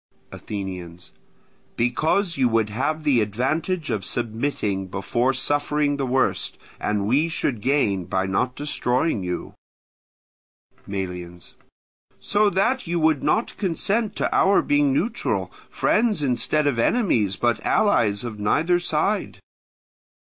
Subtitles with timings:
[0.31, 1.11] Athenians.
[1.75, 7.61] Because you would have the advantage of submitting before suffering the worst, and we should
[7.61, 9.53] gain by not destroying you.
[10.87, 11.53] Melians.
[12.19, 17.63] So that you would not consent to our being neutral, friends instead of enemies, but
[17.63, 19.37] allies of neither side.